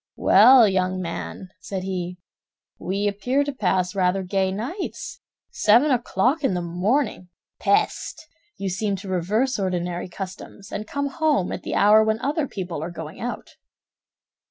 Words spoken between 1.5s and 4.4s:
said he, "we appear to pass rather